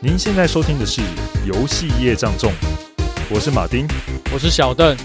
[0.00, 1.00] 您现在收听的是
[1.44, 2.52] 《游戏业障重》，
[3.28, 3.84] 我是马丁，
[4.32, 4.96] 我是小邓。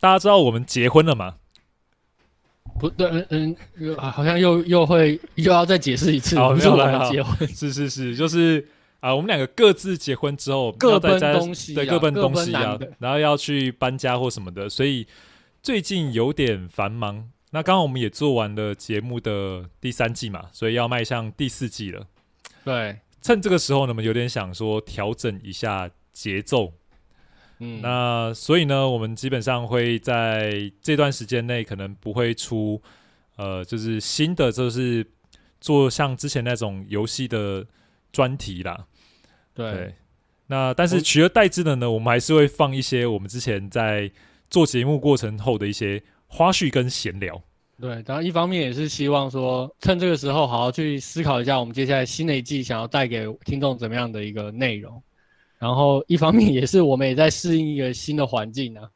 [0.00, 1.34] 大家知道我们结婚了吗？
[2.80, 6.38] 不对，嗯嗯，好像又又会又要再解释一次。
[6.38, 8.66] 好，没有来结婚， 是是是，就是
[9.00, 15.06] 啊，我们两个各自结婚之后，各奔东西，对，各奔东西啊，然后要去搬家或什么的，所以
[15.62, 17.28] 最近有点繁忙。
[17.54, 22.04] 那刚刚我们也做完了节目的第三季嘛，所以要迈向第四季了。
[22.64, 26.72] 对，趁这个时候呢，我们有点想说调整一下节奏。
[27.60, 32.82] 嗯，那所以呢，我们基本上会在这段时间内可能不会出，
[33.36, 35.06] 呃，就是新的，就是
[35.60, 37.64] 做像之前那种游戏的
[38.10, 38.84] 专题啦。
[39.54, 39.94] 对，对，
[40.48, 44.10] 那但是取而代之的呢，我们还是会放一些我们之前在
[44.50, 46.02] 做节目过程后的一些。
[46.26, 47.40] 花絮跟闲聊，
[47.80, 55.02] 对，然后一方面也是希望说，趁这个时候好好去思考一下，我们接下来新的一季想要带给听众怎么样的一个内容。
[55.58, 58.88] 然后一方面也是我们也在适应一个新的环境呢、啊。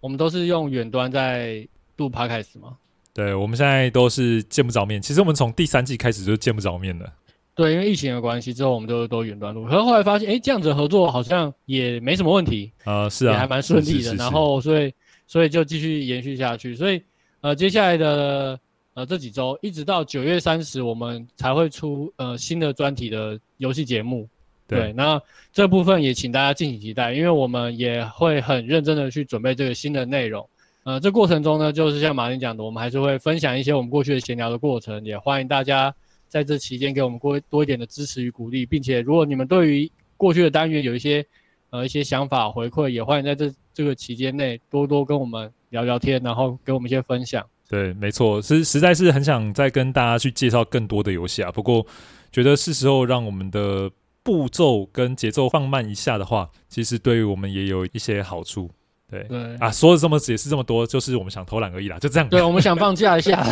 [0.00, 2.76] 我们都是用远端在录 Podcast 嘛？
[3.14, 5.00] 对，我们现在都是见不着面。
[5.00, 7.10] 其实我们从第三季开始就见不着面了。
[7.54, 9.64] 对，因为疫情的关系，之后我们就都远端录。
[9.64, 13.92] 可是后来发现，哎，这样子合作好像也没什么问题啊、呃，是啊，也还蛮顺利的。
[13.92, 14.92] 是是是是然后所以。
[15.30, 17.02] 所以就继续延续下去，所以
[17.40, 18.58] 呃接下来的
[18.94, 24.28] 呃这几周，一直到九月三十，我们才会出呃新的专题的游戏节目。
[24.66, 25.20] 对，那
[25.52, 30.46] 这部分也请大家敬请期待，因为我们也会很认真的去准备这个新的内容。
[30.82, 35.94] 呃，这过程中呢，就是像马丁讲的，我们还是会分享一些我们过去的闲聊的过程，也欢迎大家
[36.28, 41.24] 在这期间给我们多多一点的支持与鼓励，并且如果你们对于过去的单元有一些
[41.70, 43.52] 呃一些想法回馈，也欢迎在这。
[43.78, 47.44] 这个期间内多多跟我们聊聊天，然后给我们一些分享。
[47.68, 51.52] 对，没错，是实在是很想再跟大家去介绍更多的游戏啊。
[51.52, 51.86] 不过
[52.32, 53.90] 觉得是时候让我们的
[54.22, 58.70] 步骤跟节奏放慢一下的话，其实对于我们也有一些好处。
[59.10, 62.28] 对，对啊，说了这么解释这么多，就是我们想偷懒而已啦，就这样。
[62.28, 63.42] 对，我们想放假一下。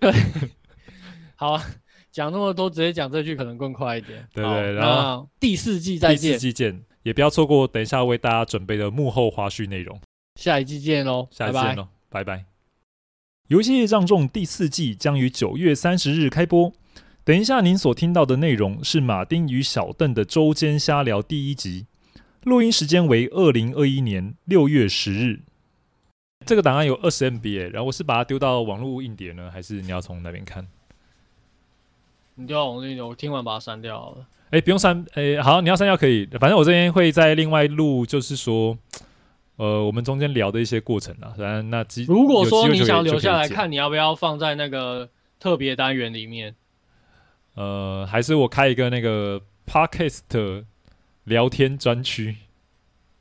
[0.00, 0.12] 对，
[1.34, 1.64] 好啊，
[2.10, 4.26] 讲那么多，直接讲这句可能更快一点。
[4.34, 6.32] 对对，然后第四季再见。
[6.32, 6.82] 第四季见。
[7.02, 10.00] 也不要错过，等一下为大家准备的幕后花絮内容。
[10.34, 12.44] 下一季见喽，下一季见喽，拜拜。
[13.48, 16.72] 游戏业障重第四季将于九月三十日开播。
[17.24, 21.86] 等一下您所听到的内容是马丁与小邓的周间瞎聊第一集，
[22.44, 25.40] 录音时间为二零二一年六月十日。
[26.44, 30.66] 这个档案有二十 MB，然后我是把它丢到网络硬碟呢，还是你要从哪边看？
[32.34, 34.26] 你丢到网络硬碟，我听完把它删掉了。
[34.50, 38.76] 哎，不用删，哎，好，你要删掉可以，反正我这边会在另外录，就是说，
[39.56, 45.08] 呃，我们中间聊的一些过程啊，反正那如果说你想留下来看，你要不要放在那个
[45.38, 46.54] 特别单元里面？
[47.54, 50.64] 呃，还是我开一个那个 Podcast
[51.24, 52.36] 聊天专区？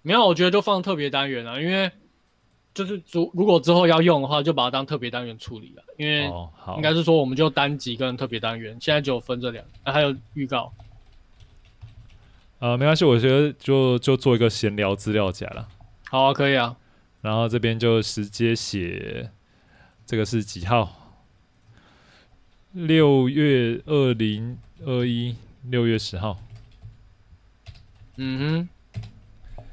[0.01, 1.91] 没有，我觉得就放特别单元啊，因为
[2.73, 6.31] 就是如如果之后要用的话，就把它当特别单元处理了，因为
[6.77, 10.71] 应该是说我们就单集跟特别单元，现在只有分这两还有预告。
[12.59, 15.67] 呃，没关系，我觉得就就做一个闲聊资料夹了。
[16.11, 16.75] 好啊，可以啊。
[17.21, 19.31] 然后这边就直接写，
[20.05, 21.15] 这个是几号？
[22.73, 26.37] 六月二零二一，六月十号。
[28.17, 28.67] 嗯
[29.55, 29.63] 哼。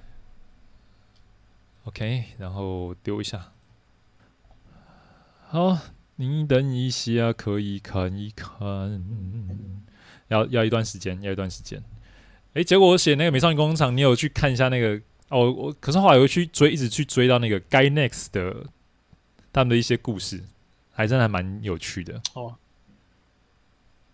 [1.83, 3.51] OK，然后丢一下。
[5.49, 5.77] 好，
[6.15, 9.05] 你等一下，可以看一看。
[10.29, 11.83] 要要一段时间，要一段时间。
[12.55, 15.03] 哎，结果我写那个美少女工厂，你有去看一下那个？
[15.29, 18.65] 哦，我可是后来又去追，一直去追到那个 Gainax 的
[19.53, 20.43] 他们的一些故事，
[20.93, 22.21] 还真的还蛮有趣的。
[22.35, 22.55] 哦，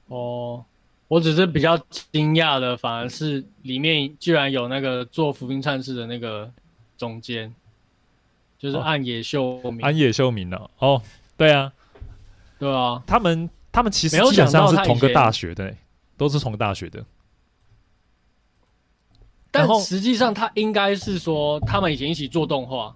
[0.08, 0.64] 哦，
[1.06, 1.78] 我只是比较
[2.10, 6.50] 惊讶的，反而是里面居然有那个做福音战士的那个
[6.96, 7.54] 总监，
[8.58, 9.80] 就是岸野秀明。
[9.82, 10.58] 岸野秀明呢？
[10.78, 11.00] 哦，
[11.36, 11.72] 对啊，
[12.58, 15.72] 对啊，他们他们其实基本上是同个大学的，
[16.16, 17.04] 都是同个大学的。
[19.54, 22.92] 但实际上，他应该是说他们以前一起做动画，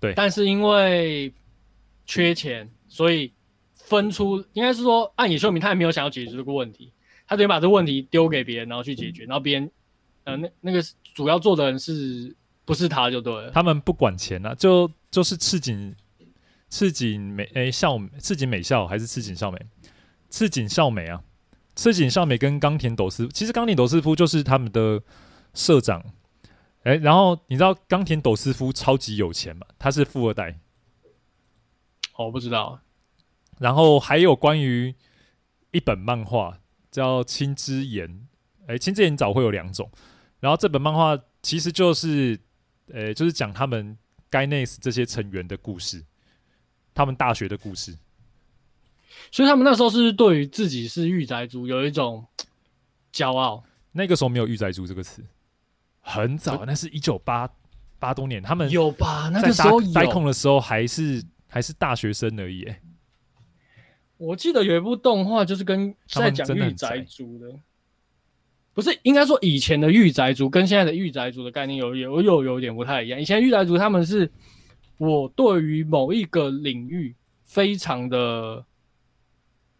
[0.00, 0.12] 对。
[0.12, 1.32] 但是因为
[2.04, 3.32] 缺钱，所以
[3.76, 6.92] 分出应该是说暗野秀明他也没有想要解决这个问题，
[7.28, 9.70] 他等于把这个问题丢给别人，然后去解决，然后别人，
[10.24, 10.82] 呃，那那个
[11.14, 12.34] 主要做的人是
[12.64, 13.52] 不是他就对了？
[13.52, 15.94] 他们不管钱啊，就就是赤井
[16.68, 19.58] 赤井美诶孝赤井美笑还是赤井孝美
[20.28, 21.22] 赤井孝美啊，
[21.76, 25.00] 赤井笑美跟冈田斗司，其实冈田斗司夫就是他们的。
[25.54, 26.02] 社长，
[26.82, 29.66] 哎、欸，然后你知道冈田斗司夫超级有钱嘛？
[29.78, 30.58] 他是富二代。
[32.14, 32.80] 哦，我不知道。
[33.58, 34.94] 然后还有关于
[35.72, 36.58] 一本漫画
[36.90, 38.08] 叫《青之炎》，
[38.66, 39.90] 哎，《青之炎》早会有两种。
[40.40, 42.38] 然后这本漫画其实就是，
[42.92, 43.98] 呃，就是讲他们
[44.30, 46.04] Gainax 这些成员的故事，
[46.94, 47.98] 他们大学的故事。
[49.32, 52.24] 所以他们那时候是对于自己是御宅族有一种
[53.12, 53.64] 骄傲。
[53.92, 55.24] 那个时候没有御宅族这个词，
[56.08, 57.48] 很早，那是一九八
[57.98, 59.28] 八多年，他们有吧？
[59.30, 62.66] 那个时候在 Daikon 的时候还是还是大学生而已。
[64.16, 67.54] 我记得有一部动画就是跟在讲御宅族的，
[68.72, 73.20] 不是应该说以前的御宅族跟现在的御宅族的概念有有又有点不太一样。
[73.20, 74.28] 以前御宅族他们是
[74.96, 77.14] 我对于某一个领域
[77.44, 78.64] 非常的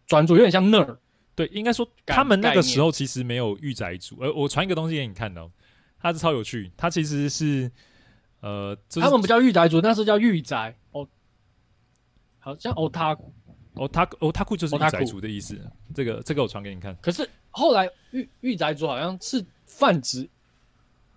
[0.06, 0.96] 专注，有点像 nerd。
[1.34, 4.16] 对，应该说他们那个时候其实没有御宅族。
[4.20, 5.50] 呃，我传一个东西给你看哦，
[6.00, 6.70] 它是超有趣。
[6.76, 7.70] 它其实是
[8.40, 11.08] 呃，就是、他们不叫御宅族，那是叫御宅哦，
[12.38, 13.30] 好像 otaku。
[13.74, 15.56] 哦，他哦，他酷就是御宅族的意思。
[15.94, 16.96] 这个这个我传给你看。
[17.00, 20.28] 可是后来御御宅族好像是泛指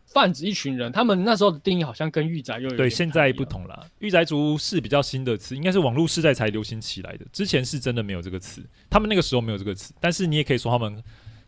[0.05, 3.87] 泛指一群人，他们那时候的定义好像跟御宅又有对现在不同了。
[3.97, 7.25] 御宅族是比较新的词，应该是网络时代才流行起来的。
[7.33, 9.91] 之前是真的没有这个词，他们那个时候没有这个词。
[9.99, 11.03] 但是你也可以说他们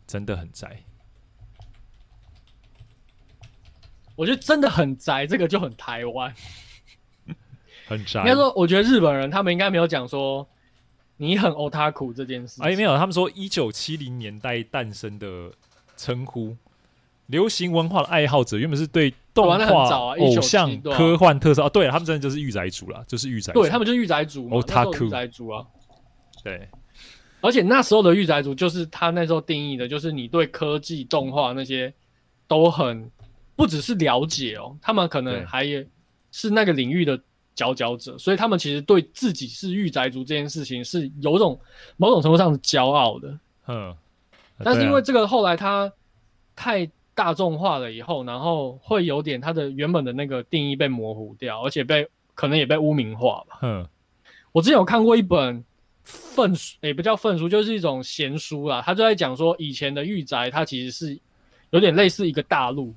[0.08, 0.84] 真的很宅。
[4.24, 6.34] 我觉得真的很宅，这个就很台湾，
[7.88, 8.22] 很宅。
[8.22, 10.48] 应该说，我觉得日本人他们应该没有讲说。
[11.18, 12.62] 你很 otaku 这件事？
[12.64, 15.52] 哎，没有，他们说一九七零年代诞生的
[15.96, 16.58] 称呼，
[17.28, 21.70] 流行文化的爱好者原本是对动画、啊、偶像、科幻特色啊。
[21.70, 23.54] 对，他们真的就是御宅族啦，就是御宅。
[23.54, 25.64] 对他们就是御宅族，otaku 御宅族啊。
[26.44, 26.68] 对，
[27.42, 31.94] 而且那时候的御宅族就是他那时候定义的，就是你对科技、动画那些
[32.48, 33.10] 都很
[33.56, 35.88] 不只是了解哦，他们可能还也
[36.32, 37.20] 是那个领域的。
[37.56, 41.60] 佼佼者，所以他们其实对自己是御宅族这件事情是有种
[41.98, 43.40] 某种程度上的骄傲的。
[43.68, 43.96] 嗯，
[44.64, 45.94] 但是因为这个后来它
[46.56, 53.60] 太大众化了以后，然后会有点它的原本的那个定义被模糊掉，而且被可能也被污名化吧。
[53.62, 53.88] 嗯，
[54.52, 55.64] 我之前有看过一本
[56.02, 58.82] 粪书，也不叫粪书，就是一种闲书啦。
[58.84, 61.20] 他就在讲说，以前的御宅它其实是
[61.70, 62.96] 有点类似一个大陆，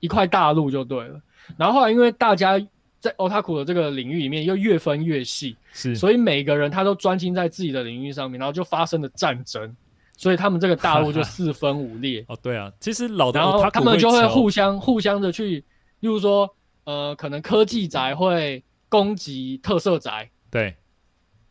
[0.00, 1.20] 一块大陆就对了。
[1.56, 2.58] 然后后来因为大家
[3.00, 9.74] 在 Otaku 的这个领域里面，又越分越细，是，所以每个人他都专心在自己的领域上面，然后就发生了战争，
[10.16, 12.24] 所以他们这个大陆就四分五裂。
[12.28, 15.64] 哦，对啊，其实老的，然后他们就会互相互相的去，
[16.00, 16.52] 例如说，
[16.84, 20.74] 呃，可能科技宅会攻击特色宅，对，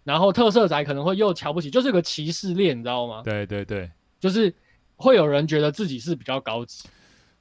[0.03, 3.21] 然后特色宅可能会又瞧不起，就是个歧视链，你知道吗？
[3.23, 3.89] 对对对，
[4.19, 4.53] 就是
[4.97, 6.87] 会有人觉得自己是比较高级。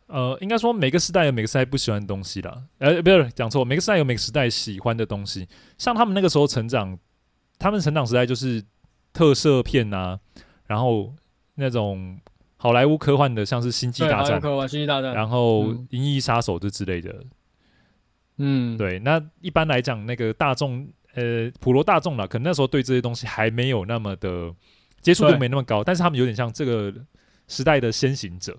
[0.06, 2.62] 呃，应该说每个时代有每个时代不喜欢的东西啦。
[2.78, 5.48] 呃，不是讲错，每个时代有每个时代喜欢的东西。
[5.78, 6.96] 像他们那个时候成长，
[7.58, 8.62] 他们成长时代就是
[9.12, 10.18] 特摄片啊，
[10.66, 11.12] 然后
[11.56, 12.20] 那种
[12.56, 17.24] 好莱坞科幻的，像是星际大战、科幻、星际大战，然后《银翼杀手》这之类的。
[18.36, 19.00] 嗯，对。
[19.00, 24.54] 那一般来讲，那个大众，呃，普罗大众啦，可能那时候对这些东西还没有那么的
[25.00, 26.94] 接触度没那么高，但是他们有点像这个
[27.48, 28.56] 时代的先行者。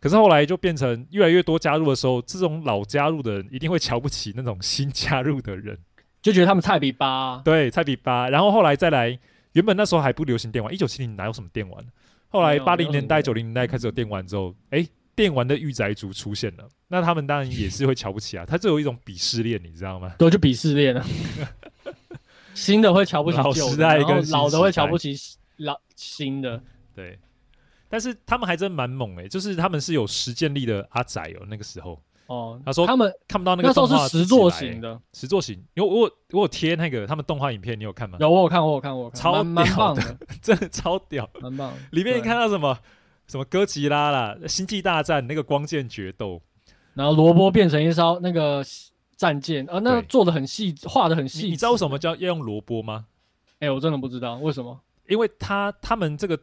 [0.00, 5.78] 可是后来就变成越来越多加入的时候，这种老加入的人一定会瞧不起那种新加入的人，
[6.22, 7.42] 就觉得他们菜比八啊。
[7.44, 8.28] 对，菜比八。
[8.30, 9.18] 然后后来再来，
[9.52, 11.84] 原本那时候还不流行电玩，一九七零哪有什么电玩？
[12.28, 18.46] 后来八零年代、九零年代开始有电玩之后，哎，电玩的御宅族出现了，那他们当然也是会瞧不起啊。
[18.46, 20.14] 他就有一种鄙视链，你知道吗？
[20.18, 21.04] 对，就鄙视链啊。
[22.54, 25.14] 新的会瞧不起旧的，然后老的会瞧不起
[25.58, 26.62] 老新的。
[26.94, 27.18] 对。
[27.90, 36.08] 但是他们还真蛮猛诶、欸，就是他们是有实践力的阿仔哦、喔，那个时候哦，他说他们看不到那个动画、欸、那时候是实作型的，实作型，因为我
[36.40, 38.16] 我贴那个他们动画影片，你有看吗？
[38.20, 41.74] 有，我有看，我有看，我有看，超蛮棒的， 真的超屌，蛮棒。
[41.90, 42.78] 里面你看到什么？
[43.26, 46.42] 什么哥吉拉啦，星际大战那个光剑决斗，
[46.94, 48.60] 然后萝卜变成一艘那个
[49.16, 51.48] 战舰，啊，那个做的很细，画的很细。
[51.48, 53.06] 你知道为什么叫要用萝卜吗？
[53.60, 56.38] 哎、欸，我真的不知道为什么，因为他他们这个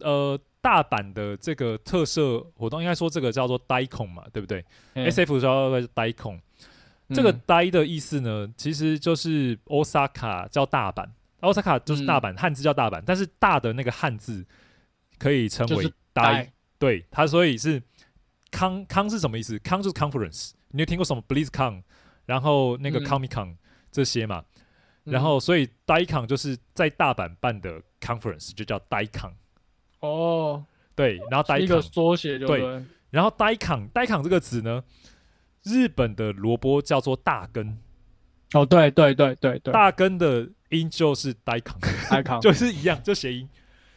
[0.00, 0.38] 呃。
[0.60, 6.40] 大阪的这个特色活动，应该说这个叫做 Daikon 嘛，对不对？SF 叫 Daikon，
[7.14, 11.08] 这个 Dai 的意思呢，其实就是 Osaka 叫大阪
[11.40, 14.44] ，Osaka 就是大阪，汉字叫大阪，但是大的那个汉字
[15.18, 16.48] 可以称为 Dai，
[16.78, 17.82] 对它，所以是
[18.50, 19.58] 康康是什么意思？
[19.60, 21.82] 康就是 Conference，你有听过什么？BlizzCon，
[22.26, 23.56] 然后那个 Comic Con
[23.92, 24.44] 这些嘛，
[25.04, 29.32] 然后所以 DaiCon 就是在大阪办的 Conference，就叫 Daikon。
[30.00, 30.64] 哦，
[30.94, 34.82] 对，然后呆一个缩写就对，对，然后呆扛呆扛这个词呢，
[35.62, 37.78] 日本的萝卜叫做大根，
[38.54, 41.78] 哦，对对对对对，大根的音就是呆扛，
[42.10, 43.48] 呆扛 就是一样，就谐音。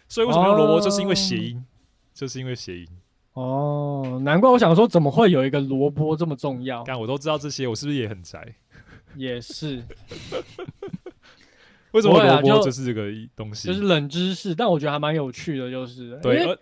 [0.08, 1.66] 所以为什么用萝卜，就是因为谐音，
[2.14, 2.88] 就是因为谐音。
[3.34, 6.84] 哦，难怪我想说，怎么会有一个萝卜这么重要？
[6.86, 8.56] 但，我都知道这些，我是不是也很宅？
[9.16, 9.82] 也是。
[11.92, 13.68] 为什么萝卜就是这个东西？
[13.68, 16.58] 就是冷知识，但我觉得还蛮有趣的，就是对，因为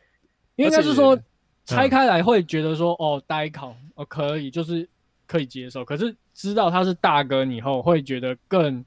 [0.55, 1.17] 应该是说
[1.65, 4.88] 拆开来会觉得说，哦，呆考哦可以，就是
[5.27, 5.86] 可以接受。
[5.86, 8.83] 可是知道他是大根以后，会觉得更，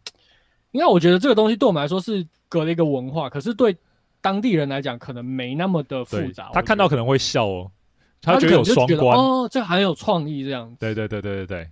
[0.70, 3.76] 因为我觉得这个东西对我们来说是隔了一个文化，可是对。
[4.24, 6.48] 当地人来讲，可能没那么的复杂。
[6.52, 7.68] 他看到可能会笑哦，
[8.20, 10.76] 他觉得有双关哦，这很有创意这样子。
[10.78, 11.68] 对对对对对对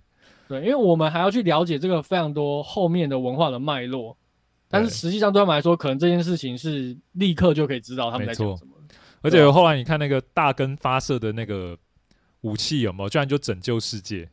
[0.49, 4.17] 对，因为我们还要去了解这个非常多后面的文化的脉络，
[4.71, 8.71] 但是实际上对他们来说，可能这件事情是立刻就可以知道他们在讲什么。
[9.21, 11.77] 而且后来你看那个大根发射的那个
[12.41, 13.09] 武器有没有？
[13.09, 14.27] 居然就拯救世界，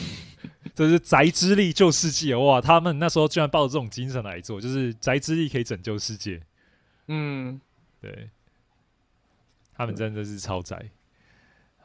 [0.74, 2.60] 这是宅之力救世界哇！
[2.60, 6.42] 他们那时候居然抱着这种精神来做，就是宅之力可以拯救世界。
[7.08, 7.58] 嗯，
[8.02, 8.28] 对，
[9.74, 10.90] 他们真的是超宅，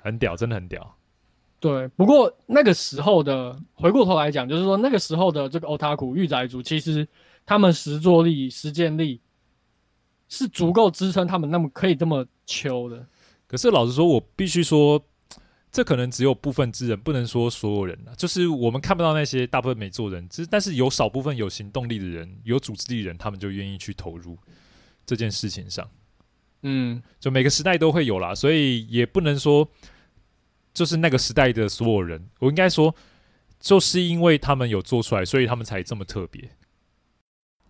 [0.01, 0.98] 很屌，真的很屌。
[1.62, 7.08] 对，不过那个时候的回过头来讲，就是说那个时候的这个 Otaku 御宅族，其实
[7.51, 9.20] 他们实作力、实践力
[10.29, 13.05] 是足够支撑他们那么可以这么求的。
[13.46, 15.05] 可是老实说，我必须说，
[15.70, 18.15] 这可能只有部分之人，不能说所有人啊。
[18.15, 24.38] 就是我们看不到那些大部分没做人，只但是有少部分有行动力的人、有组织力的人，他们就愿意去投入。
[25.05, 25.86] 这件事情上，
[26.62, 29.67] 嗯，就每个时代都会有啦，所以也不能说
[30.74, 32.96] 就是那个时代的所有人，我应该说，
[33.60, 36.50] 就是因为他们有做出来，所以他们才这么特别。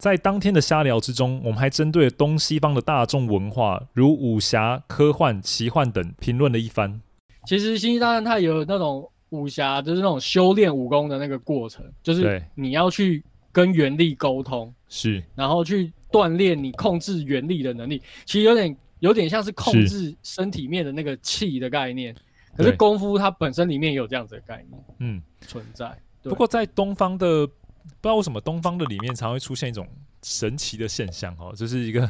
[0.01, 6.99] 在当天的瞎聊之中，我们还针对了东西方的大众文化，如武侠、科幻、奇幻等评论了一番。
[7.45, 15.93] 其实《星际大战》它有那种武侠，就是那种修炼武功的那个过程，就是你要去跟原力沟通，是，然后去。
[16.11, 22.13] 锻炼你控制原力的能力，其实有点有点像是控制身体面的那个气的概念。
[22.57, 25.97] 可是功夫它本身里面也有这样子的概念，嗯，存在。
[26.23, 27.47] 不过在东方的，
[27.83, 29.87] 不知道为什么东方的里面常会出现一种
[30.23, 32.09] 神奇的现象哦，就是一个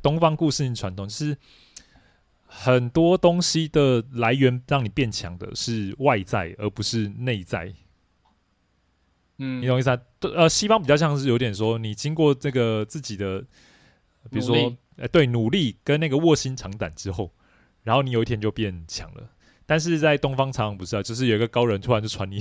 [0.00, 1.36] 东方故事性传统，就是
[2.46, 7.72] 很多东西的来源让你变强的是外在，而不是内在。
[9.38, 9.98] 嗯，你懂意思啊？
[10.20, 13.40] 呃，西方比较像是有点说，你经过这个自己的，
[14.30, 17.32] 比如说，呃，对，努力跟那个卧薪尝胆之后，
[17.82, 19.30] 然后你有一天就变强了。
[19.64, 22.40] 但是在东方常常不是啊，就是有一个高人突然就传你，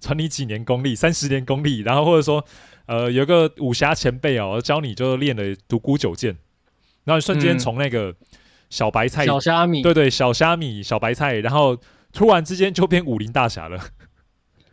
[0.00, 2.44] 传你几年功力，三十年功力，然后或者说，
[2.86, 6.36] 呃，有个武侠前辈哦，教你就练了独孤九剑，
[7.04, 8.14] 然后你瞬间从那个
[8.70, 11.76] 小白菜、小虾米，对对，小虾米、小白菜，然后
[12.12, 13.78] 突然之间就变武林大侠了。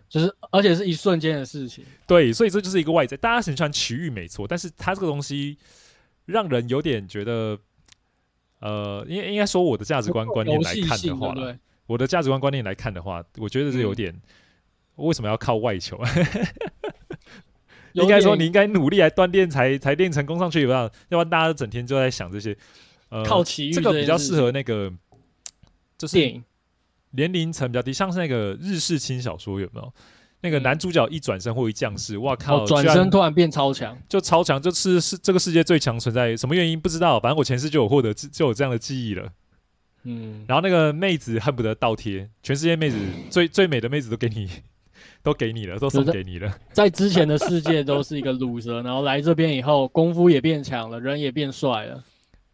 [0.10, 1.84] 就是，而且是一瞬间的事情。
[2.06, 4.48] 对，所以这就是一个外在，大家很喜欢奇遇，没错。
[4.48, 5.58] 但是它这个东西
[6.26, 7.58] 让人有点觉得，
[8.60, 14.22] 呃，应应该说我的价值观观念来看的话，对我的价值观观念来看的话，我觉得是有点，嗯、
[14.96, 16.00] 为什么要靠外求？
[17.94, 20.80] 应该说你应该努力来锻炼，才才练成功上去，有没有？
[20.80, 22.58] 要不然大家整天就在想这些，
[23.10, 24.92] 呃，靠奇遇，这个比较适合那个，
[25.98, 26.44] 就是电影。
[27.12, 29.94] 年龄层比较低，像是那个日式轻小说有没有？
[30.42, 32.66] 那个男主角一转身或一降世，哇靠！
[32.66, 36.36] 转身突然变超强，就超强，就是是这个世界最强存在。
[36.36, 39.32] 什么原因不知道，反正我前世就有获得，就有这样的记忆了。
[40.04, 42.98] 嗯，然后那个妹子恨不得倒贴，全世界妹子
[43.32, 44.50] 最最美的妹子都给你，
[45.24, 46.54] 都给你了，都送给你了。
[46.74, 52.04] 在之前的世界都是一个鲁蛇，然后来这边以后，功夫也变强了，人也变帅了。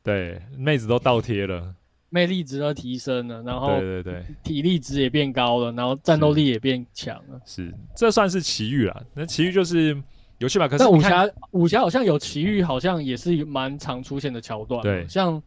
[0.04, 1.76] 对，妹子都倒贴了。
[2.12, 7.40] 魅力值都提升了，然后对对对，体力值也变高了，然后战斗力也变强了。
[7.46, 9.04] 是，是，这算是奇遇啦。
[9.14, 9.96] 那奇遇就是
[10.40, 10.68] 游戏吧？
[10.68, 14.82] 可是武侠武侠好像有奇遇，好像也是蛮常出现的桥段。
[14.82, 15.40] 对，像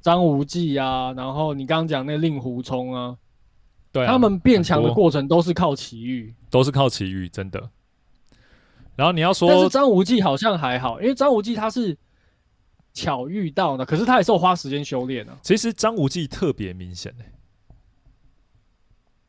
[0.00, 3.16] 张无忌啊，然后你刚刚讲那令狐冲啊，
[3.94, 7.70] 对啊，他们变强的过程都是靠奇遇，都是靠奇遇，真的。
[8.94, 11.96] 然后你要说，但是张无忌好像还好，因为张无忌他是。
[12.96, 15.36] 巧遇到的，可是他也是有花时间修炼啊。
[15.42, 17.32] 其实张无忌特别明显呢、欸，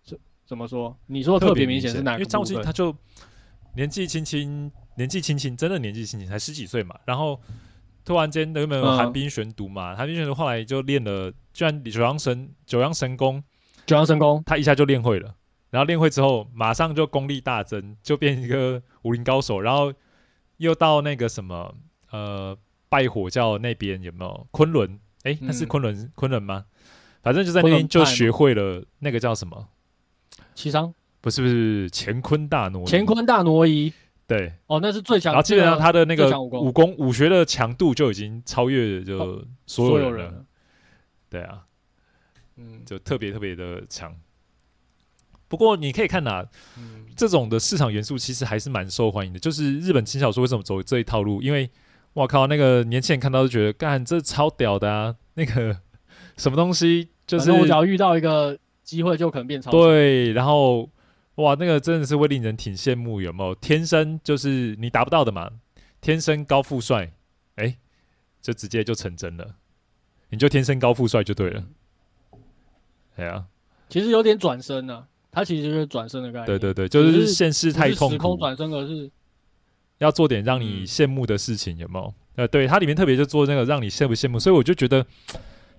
[0.03, 0.95] 怎怎么说？
[1.07, 2.19] 你说特别明显是哪个？
[2.19, 2.95] 因为张无忌他就
[3.75, 6.95] 年纪轻轻，年纪轻轻，真的年纪轻轻，才十几岁嘛。
[7.05, 7.41] 然后
[8.03, 9.95] 突然间有没有寒冰玄毒嘛？
[9.95, 13.43] 寒冰玄毒后来就练了，居然九阳神九阳神功，
[13.85, 15.35] 九阳神功他一下就练会了。
[15.69, 19.59] 然后练会之后，马上就功力大增，就变一个武林高手。
[19.59, 19.93] 然后
[20.57, 21.75] 又到那个什么
[22.11, 22.57] 呃。
[22.87, 24.89] 拜火教那边有没有昆仑？
[25.23, 26.65] 哎、欸，那是昆仑、嗯、昆仑吗？
[27.21, 29.67] 反正就在那边就学会了那个叫什么？
[30.53, 30.93] 七伤？
[31.19, 32.85] 不是不是乾坤大挪移。
[32.85, 33.91] 乾坤大挪移。
[34.27, 35.33] 对，哦，那是最强。
[35.33, 39.99] 然后基本上他的那个武功武学的强度就已经超越就所有人了。
[39.99, 40.45] 所有人了
[41.29, 41.65] 对啊，
[42.57, 44.15] 嗯，就特别特别的强。
[45.47, 49.39] 不过你可以看呐、啊，嗯，这种的市场元素其实还是蛮受欢迎的。
[49.39, 51.41] 就是日本轻小说为什么走这一套路？
[51.41, 51.69] 因为
[52.13, 55.15] 我靠，那个年轻人看到就觉得，干这超屌的啊！
[55.35, 55.81] 那个
[56.38, 59.69] 什么东西，就是我只要遇到一个机会，就可能变超。
[59.69, 60.89] 对，然后
[61.35, 63.53] 哇，那个真的是会令人挺羡慕，有没有？
[63.55, 65.51] 天生就是你达不到的嘛，
[66.01, 67.12] 天生高富帅，
[67.55, 67.77] 哎，
[68.41, 69.55] 就直接就成真了，
[70.29, 71.63] 你就天生高富帅就对了。
[73.15, 73.45] 哎呀，
[73.89, 75.07] 其实有点转身呢、啊。
[75.31, 79.12] 他其实就是转身的概念，对对对，就是现世太痛苦，时空转身，而是
[79.98, 82.13] 要做点让你羡慕的事情，有没有？
[82.38, 85.05] 呃，对，它里面特别就做那个让你羡不羡慕，所以我就觉得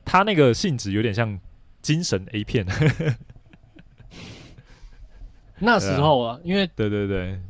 [0.04, 1.40] 他那个性质有点像
[1.80, 2.66] 精神 A 片。
[5.60, 7.40] 那时候啊，因为对 对对，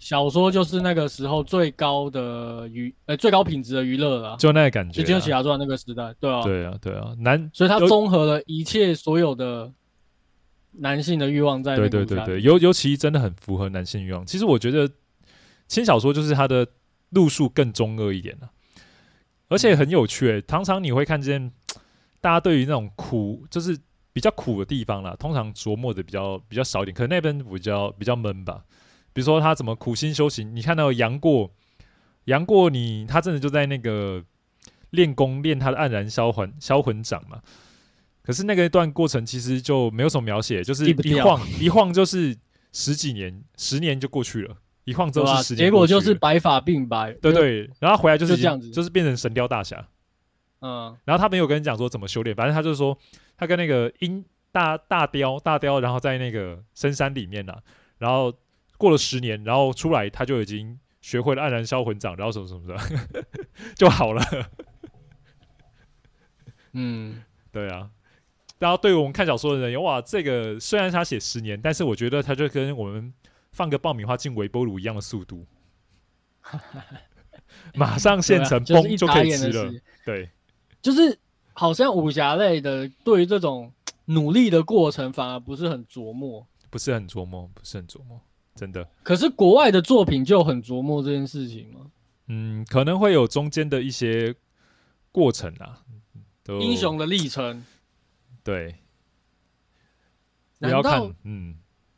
[0.00, 9.72] 小说就是那个时候最高的娱，呃，最高品质的娱乐了，就那个感觉，就《金庸奇侠传》那个时代，对啊，对啊，对啊，男，所以它综合了一切所有的。
[10.72, 14.24] 男性的欲望在对对对对，尤尤其真的很符合男性欲望。
[14.24, 14.88] 其实我觉得
[15.66, 16.64] 轻小说就是它的
[17.08, 18.48] 路数更中二一点了，
[19.48, 20.40] 而且很有趣、欸。
[20.42, 21.50] 常常你会看见
[22.22, 23.76] 大家对于那种苦，就是
[24.12, 26.94] 比较苦的地方啦，通常琢磨的比较比较少一点。
[26.94, 28.62] 可能那边比较比较闷吧。
[29.12, 31.50] 比如说他怎么苦心修行，你看到杨过，
[32.24, 34.24] 杨过你他真的就在那个
[34.90, 37.40] 练功练他的黯然销魂销魂掌嘛。
[38.22, 42.36] 可是那个一段过程其实就没有什么描写，就是一晃一晃就是
[42.70, 49.84] 十几年，十年就过去了，一晃之后是十年，结果就是白发鬓白，对对，然后回来就是就这样子，就是变成神雕大侠，
[50.60, 52.96] 嗯，然后他没有跟你讲说怎么修炼，反正他就说
[53.36, 57.58] 他跟那个鹰大大雕大雕，然后在那个深山里面呐、啊，
[57.98, 58.32] 然后
[58.80, 63.24] 过了十年，然后出来他就已经学会了黯然销魂掌，然后什么什么的
[63.76, 64.22] 就好了，
[66.72, 67.90] 嗯，对啊。
[68.58, 73.12] 然后对于我们看小说的人，哇，这个虽然他写十年，但是我觉得他就跟我们
[73.52, 75.46] 放个爆米花进微波炉一样的速度，
[77.74, 79.70] 马上现成，嘣、啊、就可以吃了。
[80.06, 80.30] 对，
[80.80, 81.18] 就是
[81.52, 83.70] 好像武侠类的，对于这种
[84.06, 88.20] 努力的过程反而不是很琢磨，不是很琢磨，不是很琢磨，
[88.54, 88.86] 真的。
[89.02, 91.80] 可是国外的作品就很琢磨这件事情吗？
[92.26, 94.34] 嗯，可能会有中间的一些
[95.10, 95.82] 过程啊，
[96.60, 97.64] 英雄的历程。
[98.44, 98.76] 对，
[100.58, 101.54] 你要看嗯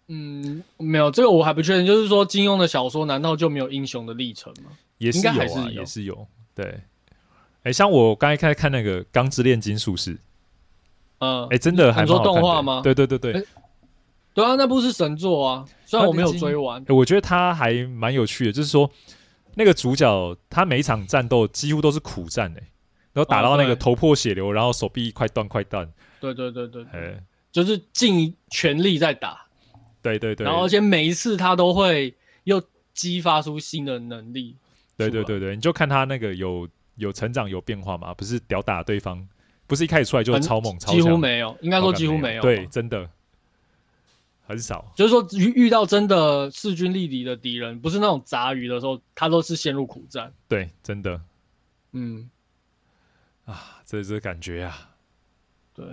[0.09, 4.71] 嗯没有这个我还不确定，就是说金庸的小说难道就没有英雄的历程吗？
[4.99, 6.27] 也是有啊，应该还是有也是有。
[6.55, 10.15] 对，哎、欸，像我刚才看看那个《钢之炼金术士》，
[11.19, 12.31] 嗯，哎、欸，真的还蛮好看的。
[12.31, 12.81] 你说动画吗？
[12.83, 13.47] 对对对对，欸，
[14.35, 18.91] 对啊，那部是神作啊，虽然我没有追完，欸、我觉得他还蛮有趣的，就是说
[19.55, 22.67] 那个主角他每一场战斗几乎都是苦战哎、欸，
[23.13, 25.87] 然后打到那个头破血流，哦、然后手臂快断快断。
[26.21, 29.45] 对对对对，哎，就是尽全力在打，
[30.01, 32.15] 对对对，然后而且每一次他都会
[32.45, 32.63] 又
[32.95, 34.57] 激发出新的能力，
[34.97, 39.27] 对对对对，你就看他那个有有成长有变化嘛，不是屌打对方，
[39.67, 43.09] 不是一开始出来就超猛超强，几乎没有，应该说几乎没有，对，真的
[44.53, 51.19] 很少，就是说遇遇到真的势均力敌的敌人，不是那种杂鱼的时候，他都是陷入苦战，对，真的，
[51.93, 52.29] 嗯，
[53.47, 54.91] 啊，这这感觉啊，
[55.75, 55.87] 对。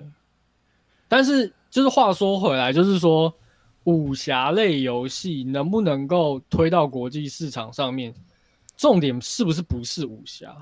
[1.07, 3.33] 但是，就是话说回来，就是说，
[3.85, 8.13] 武侠类游戏能不能够推到国际市场上面，
[8.75, 10.55] 重点是不是不是武侠？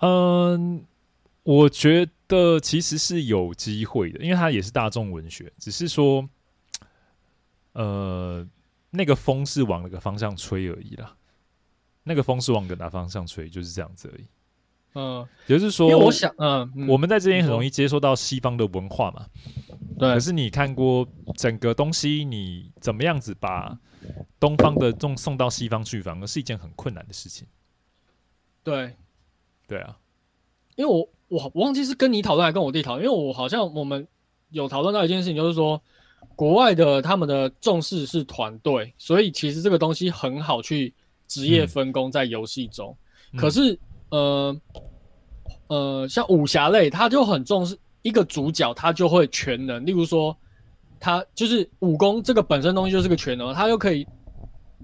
[0.00, 0.84] 嗯，
[1.44, 6.28] 我觉得其实是有机会的，因为它也是大众文学，只是说，
[7.76, 8.46] 呃，
[8.90, 11.14] 那个风是往哪个方向吹而已啦。
[12.04, 14.26] 那个风是往哪方向吹，就是这样子而已。
[14.94, 19.26] 嗯，也就是说，因为我想，嗯，嗯我们在这边很容易接受到西方的文化嘛。
[19.98, 20.14] 对。
[20.14, 23.78] 可是你看过整个东西，你怎么样子把
[24.40, 27.46] 东方的送送到西方去，反而是一件很困难的事情。
[28.62, 28.96] 对。
[29.68, 29.98] 对啊。
[30.76, 34.08] 因为我我我忘记是跟你讨论还是跟我弟讨论，因为我好像我们
[34.48, 35.82] 有讨论到一件事情，就是说
[36.34, 40.92] 国外的他们的重视是团队，所以其实这个东西很好去
[41.26, 42.96] 职业分工在游戏中。
[43.32, 43.78] 嗯、可是。
[44.08, 44.56] 呃
[45.66, 49.84] 呃，像武侠类，他就很重视一个主角，他就会全能。
[49.84, 50.34] 例如说，
[51.00, 54.06] 他就是武功这个本身东西就是个全能，他又可以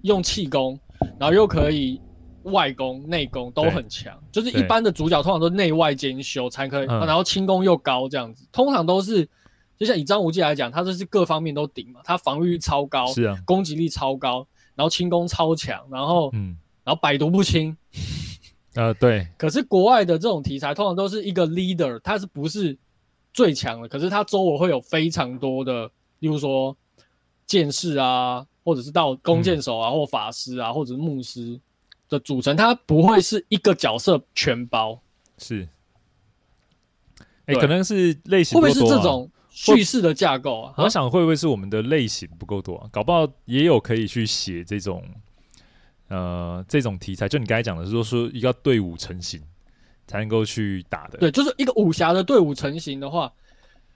[0.03, 0.77] 用气功，
[1.21, 2.01] 然后又可以
[2.42, 4.12] 外功、内功都很强。
[4.33, 8.45] 就是一般的主角通常都内外兼修才可以，啊、然后轻功又高这样子。
[8.51, 9.27] 通常都是，
[9.83, 14.47] 就像以张无忌来讲，他这是各方面都顶嘛，他防御力超高，是啊，攻击力超高。
[14.75, 17.77] 然后轻功超强，然后嗯，然后百毒不侵。
[18.75, 19.27] 呃，对。
[19.37, 22.75] 可是国外的这种题材通常都是一个 leader，他是不是
[23.35, 23.88] 最强的？
[23.88, 25.90] 可是他周围会有非常多的，
[26.21, 26.75] 例如说
[27.45, 31.61] 剑士啊，或者是到弓箭手啊，嗯、或法师啊，或者是牧师
[32.09, 34.99] 的组成，他不会是一个角色全包。
[35.37, 35.68] 是。
[37.45, 40.75] 哎、欸，可能是类型、啊、会不会是这种叙事的架构啊？
[40.79, 42.88] 我想会不会是我们的类型不够多啊？
[42.91, 45.05] 搞不好也有可以去写这种。
[46.09, 49.41] 呃，这种题材就你刚才讲的是说，说一个队伍成型
[50.07, 51.17] 才能够去打的。
[51.17, 53.33] 对，就是一个武侠的队伍成型的话，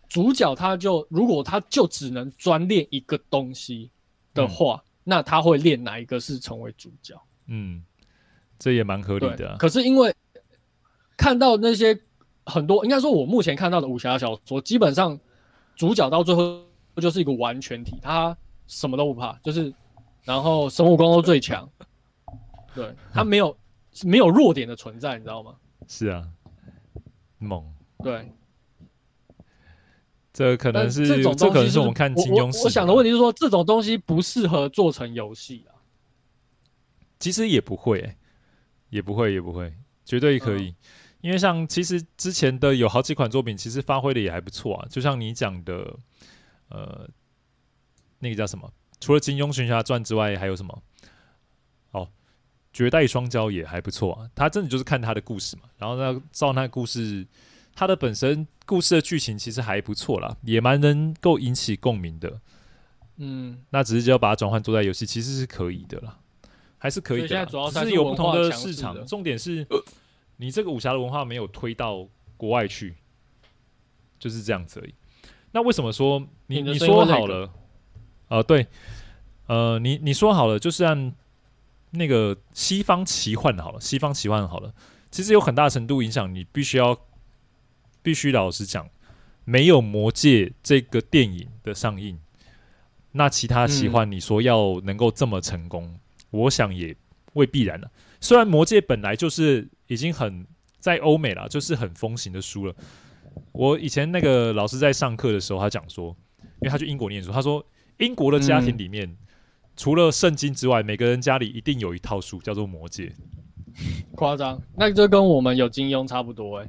[0.08, 3.90] 主角他就如果他就只能专练一个东西
[4.32, 7.14] 的话，嗯、那他会练哪一个是成为主角？
[7.48, 7.84] 嗯，
[8.58, 9.56] 这也蛮合理的、啊。
[9.58, 10.14] 可是因为
[11.18, 12.00] 看到那些
[12.46, 15.20] 很多，应该说我目前看到的武侠小说，基本上
[15.76, 16.60] 主角到最后
[16.96, 18.36] 就是一个完全体，他
[18.66, 19.72] 什么都不怕，就是
[20.24, 21.68] 然后生物功都最强。
[22.74, 23.56] 对，他没有
[24.02, 25.54] 没有弱点的存在，你知道吗？
[25.86, 26.26] 是啊，
[27.38, 27.64] 猛。
[28.02, 28.30] 对，
[30.32, 35.72] 这可能是这种这可能是我们看金庸我我，我想的问题是说，这种东西不适合做成游戏啊。
[37.18, 38.16] 其实也不会、欸，
[38.90, 39.72] 也不会，也不会，
[40.04, 40.68] 绝对可以。
[40.68, 40.76] 嗯、
[41.20, 44.86] 因为像其实之前的有好几款作品，其实发挥的也还不错啊。
[44.90, 45.96] 就像你讲的，
[46.68, 47.08] 呃，
[48.18, 48.70] 那个叫什么？
[49.00, 50.82] 除了金庸群侠传之外，还有什么？
[51.92, 52.08] 哦
[52.72, 57.26] 绝代双骄也还不错啊，他真的就是看他的故事嘛，然后呢，照那个故事，
[57.74, 62.38] 他的本身故事的剧情其实还不错啦，也蛮能够引起共鸣的。
[63.16, 66.18] 嗯，那只是就要把它转换做在游戏，其实是可以的啦，
[66.76, 67.28] 还是可以的。
[67.28, 69.66] 现在主要是有不同的市场，重点是
[70.36, 72.94] 你这个武侠的文化没有推到国外去，
[74.18, 74.94] 就是这样子而已。
[75.52, 77.50] 那为什么说你你说好了？
[78.28, 78.66] 呃，对，
[79.46, 81.14] 呃，你你说好了，就是按。
[81.92, 84.74] 那个西方奇幻好了，西方奇幻好了，
[85.10, 86.34] 其实有很大程度影响。
[86.34, 86.98] 你必须要，
[88.02, 88.86] 必须老实讲，
[89.44, 92.18] 没有《魔戒》这个电影的上映，
[93.12, 96.94] 那其他奇幻你说要能够这么成功，嗯、我想也
[97.34, 97.90] 未必然了。
[98.20, 100.46] 虽然《魔戒》本来就是已经很
[100.78, 102.74] 在欧美了，就是很风行的书了。
[103.52, 106.16] 我以前那个老师在上课的时候，他讲说，
[106.60, 107.64] 因为他去英国念书，他说
[107.98, 109.08] 英国的家庭里面。
[109.08, 109.16] 嗯
[109.78, 113.12] 除了圣经之外，每个人家里一定有一套书，叫做《魔戒》。
[114.14, 116.66] 夸张，那就跟我们有金庸差不多哎。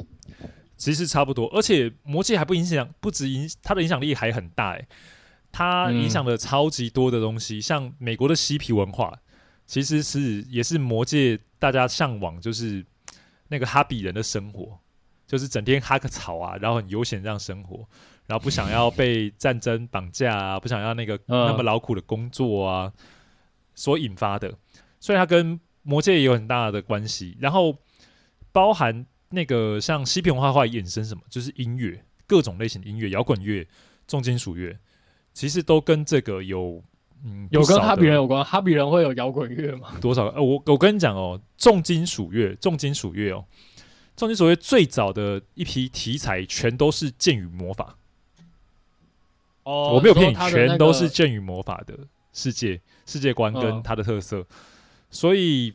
[0.75, 4.85] 其实差不多，而且《魔戒》还不影响，不止影，它的影响力还很大哎。
[5.53, 9.17] 它影响了超级多的东西，嗯、像美国的嬉皮文化，
[9.65, 12.85] 其实是也是《魔戒》大家向往，就是
[13.47, 14.79] 那个哈比人的生活，
[15.25, 17.87] 就是整天哈个草啊，然后很悠闲这样生活。
[18.27, 22.91] 然后不想要被战争绑架啊，不想要那个那么劳苦的工作啊，
[23.73, 24.53] 所引发的，
[24.99, 27.37] 所以它跟魔界也有很大的关系。
[27.39, 27.77] 然后
[28.51, 33.65] 包含那个像西皮文化会衍生什么，就是音乐，各种类型的音乐，摇滚乐、
[34.05, 34.77] 重金属乐，
[35.33, 36.83] 其实都跟这个有
[37.23, 38.43] 嗯有跟哈比人有关。
[38.43, 39.89] 哈比人会有摇滚乐吗？
[40.01, 40.27] 多少？
[40.27, 43.45] 呃，我我跟你讲哦，重金属乐，重金属乐哦，
[44.15, 47.97] 重金属乐最早的一批题材全都是剑与魔法。
[49.63, 51.97] 哦我没有骗你，那个、全都是剑与魔法的
[52.31, 54.45] 世界世界观跟它的特色，哦、
[55.09, 55.73] 所以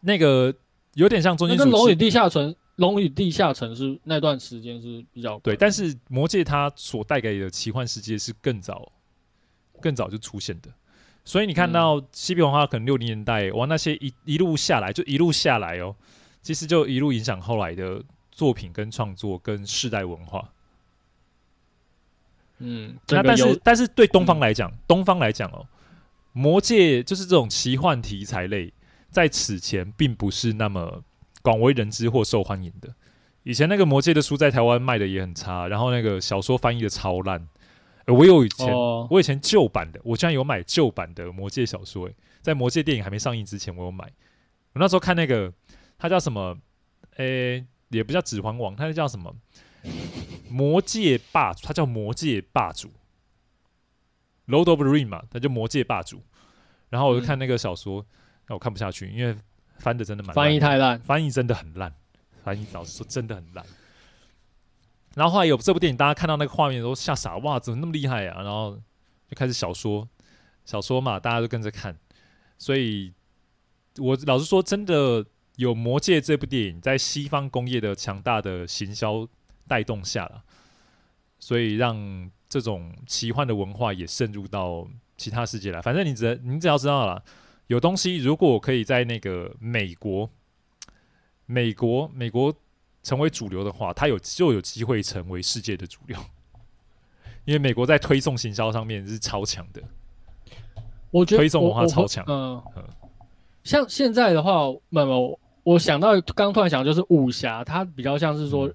[0.00, 0.54] 那个
[0.92, 1.56] 有点像中间。
[1.56, 8.92] 跟《龙与地下城》《龙与地下城》是那段时间是比较对，但是魔界它所带给的奇幻世界是更早
[9.80, 10.70] 更早就出现的，
[11.24, 15.94] 所以你看到西皮文化可能六零年代哇，那些一一路下来就一路下来哦，
[16.42, 20.50] 其实就一路影响后来的作品跟创作跟世代文化。
[22.58, 25.66] 嗯，那但是但是对东方来讲，嗯、东方来讲哦，
[26.32, 28.72] 魔界就是这种奇幻题材类，
[29.10, 31.02] 在此前并不是那么
[31.42, 32.94] 广为人知或受欢迎的。
[33.42, 37.46] 以前那个魔界的书在台湾卖的也很差，然后那个小说翻译的超烂。
[38.06, 42.06] 呃，我有以前、哦、我以前旧版的，我居然有买旧版的魔戒小说。
[42.06, 44.04] 诶，在魔戒电影还没上映之前，我有买。
[44.72, 45.52] 我那时候看那个，
[45.98, 46.56] 它叫什么？
[47.16, 49.34] 诶，也不叫指环王，它是叫什么？
[50.48, 52.92] 魔戒霸主，它叫魔戒霸主
[54.46, 56.22] ，Lord of the Ring 嘛，它就魔戒霸主。
[56.88, 58.06] 然后我就看那个小说，
[58.46, 59.36] 那、嗯、我看不下去，因为
[59.78, 61.92] 翻的真的蛮，翻译太烂，翻译真的很烂，
[62.44, 63.66] 翻译老实说真的很烂。
[65.16, 68.42] 然后后来有这部电影，大家看到那个画面都吓傻，哇，怎么那么厉害啊？
[68.44, 68.80] 然后
[69.28, 70.08] 就开始小说，
[70.64, 71.98] 小说嘛，大家都跟着看。
[72.56, 73.12] 所以
[73.98, 75.26] 我老实说，真的
[75.56, 79.28] 有魔戒这部电影，在西方工业的强大的行销。
[79.68, 80.44] 带动下了，
[81.40, 87.20] 所以让这种奇幻的文化也渗入到其他世界来，反正你只你只要知道了，
[87.66, 90.30] 有东西如果可以在那个美国，
[91.46, 92.54] 美国美国
[93.06, 96.18] 成为主流的话，它有就有机会成为世界的主流，
[97.46, 99.80] 因为美国在推送行销上面是超强的。
[101.12, 102.24] 我觉得推送文化超强。
[102.26, 102.84] 嗯、呃，
[103.62, 108.68] 像现在的话，没有，我想到刚突然想就是武侠，它比较像是说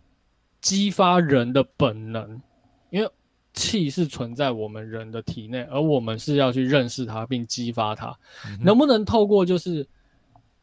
[0.62, 2.41] 激发人的本能，嗯、
[2.89, 3.12] 因为
[3.52, 8.17] 气是存在我们人的体内，而我们是要去认识它并激发它。
[8.48, 9.86] 嗯、能不能透过就是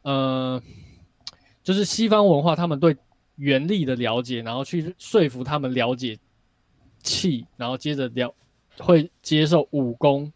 [0.01, 0.59] 呃，
[1.61, 2.97] 就是西方文化他们对
[3.39, 6.19] 原力的了解，然后去说服他们了解
[7.01, 8.35] 气，然后接着了
[8.77, 10.31] 会接受武功。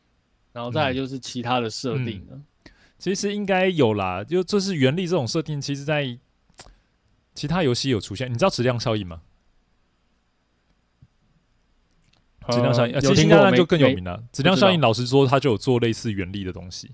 [0.52, 6.16] 然后再来就是其他的设定了、嗯嗯，其实应该有啦，就这是原力这种设定，其实在
[7.34, 8.32] 其他游戏有出现。
[8.32, 9.24] 你知道质量效应吗？
[12.50, 14.24] 质、呃、量效应，其实就更有名了。
[14.32, 16.92] 质量效应，老实说，它就有做类似原力的东西。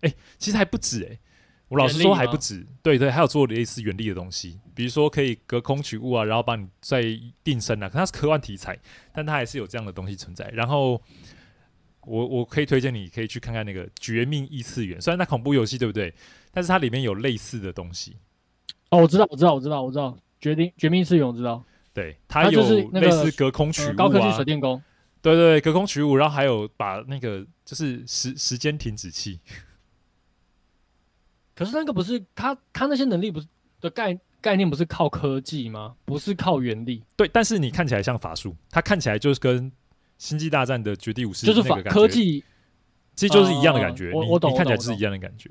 [0.00, 1.20] 哎，其实还不止哎、欸，
[1.68, 2.66] 我老实说还不止。
[2.82, 7.02] 对对，还有做类似原力的东西，比如说可以隔空取物啊，然后帮你再
[7.42, 7.88] 定身啊。
[7.88, 8.78] 可它是科幻题材，
[9.12, 10.48] 但它还是有这样的东西存在。
[10.50, 11.00] 然后。
[12.08, 16.14] 我我可以推荐你，可以去看看那个《绝命异次元》，虽然它恐怖游戏，对不对？
[16.52, 18.16] 但是它里面有类似的东西。
[18.90, 21.64] 哦，我知道，我知道，我知道，我知道，《绝定绝命异次元》，我知道。
[21.92, 24.80] 对，它有类似隔空取物啊，高科技水电工。
[25.20, 29.40] 对对对，隔空取物，然后还有把那个就是时时间停止器。
[31.56, 33.48] 可是那个不是他他那些能力不是
[33.80, 35.96] 的概概念不是靠科技吗？
[36.04, 37.02] 不是靠原力。
[37.16, 39.72] 对，但是你看起来像法术，它看起来就是跟。
[40.18, 42.42] 星际大战的绝地武士就是法科技，
[43.14, 44.06] 其实就是一样的感觉。
[44.06, 45.50] 呃、你我我懂，你看起来就是一样的感觉。